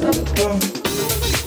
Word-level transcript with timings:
Bye. 0.00 1.37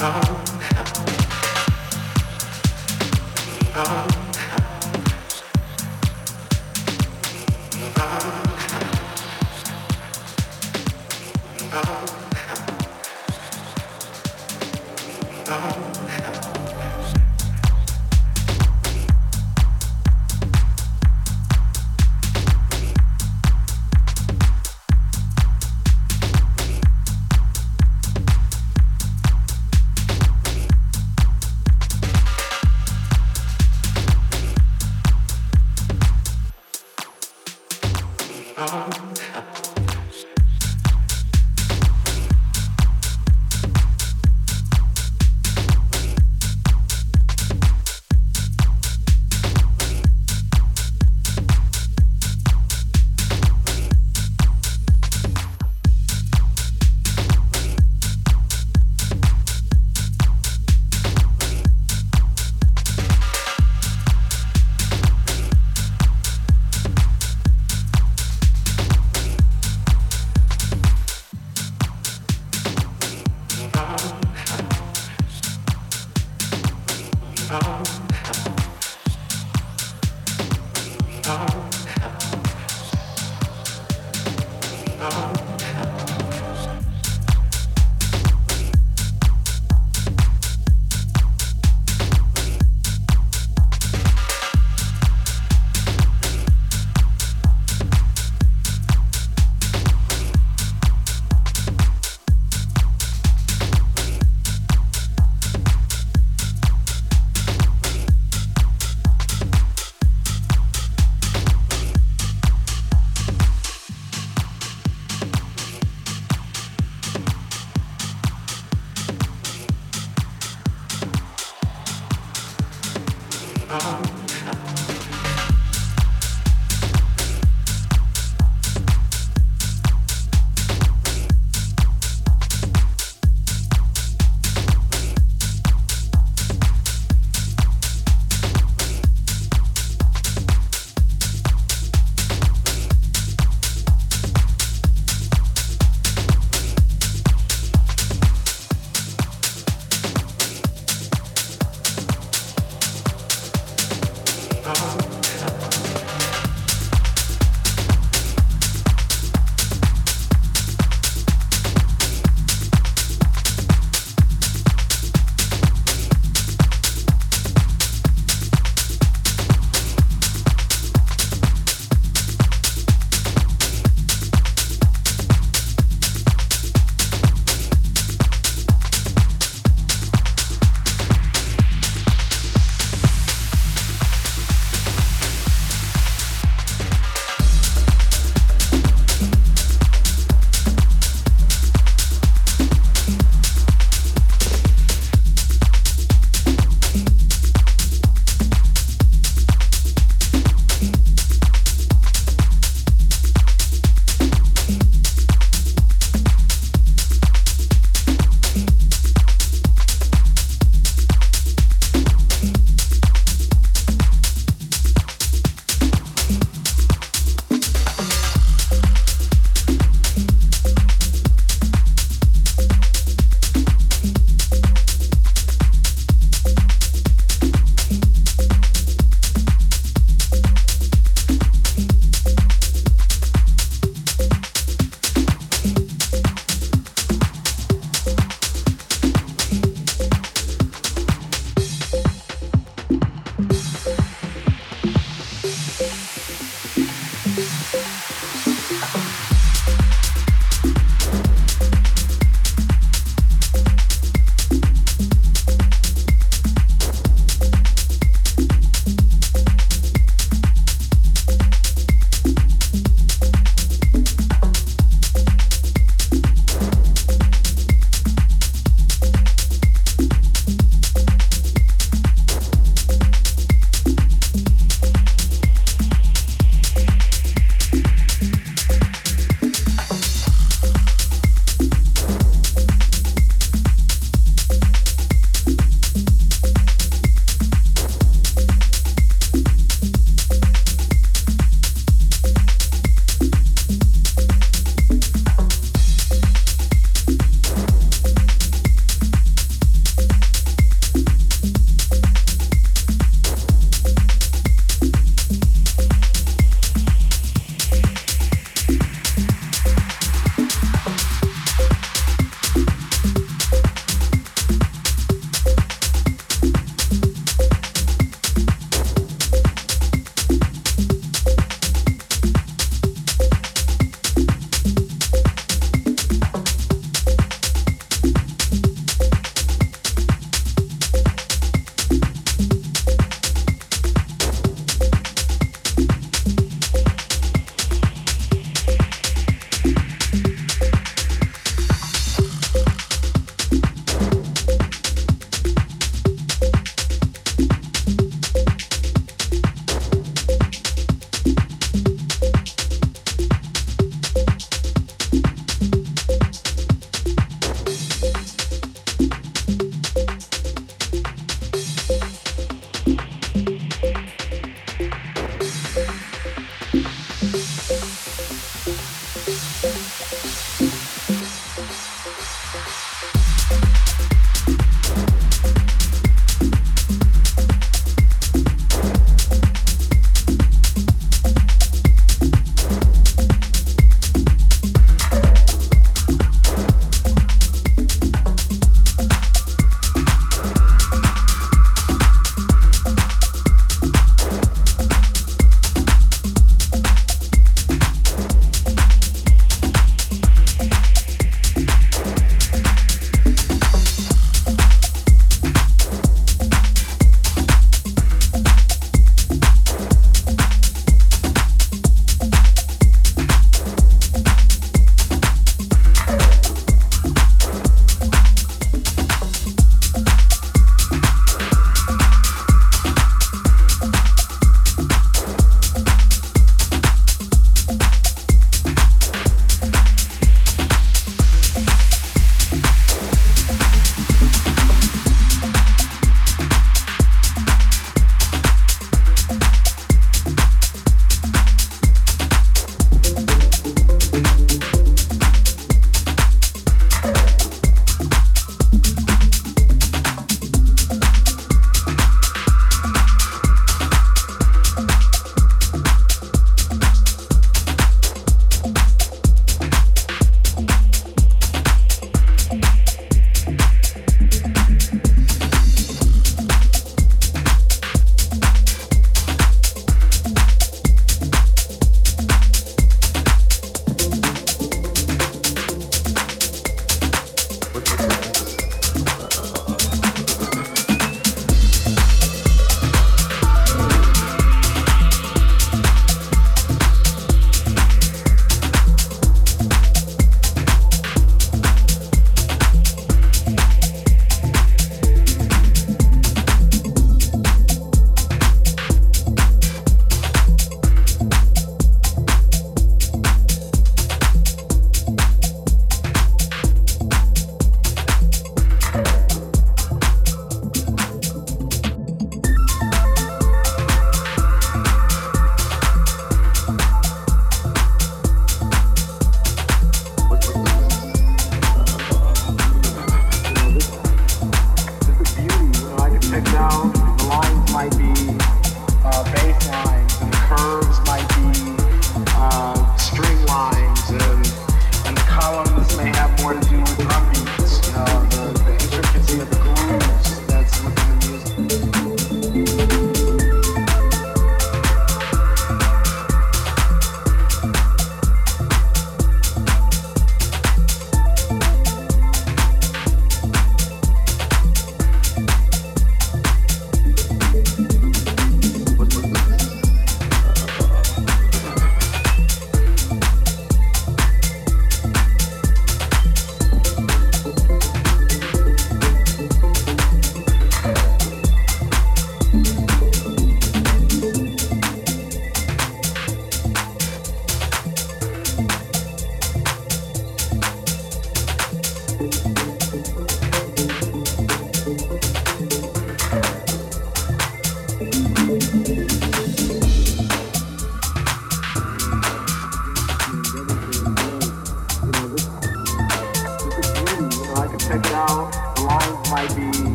out. 0.00 0.53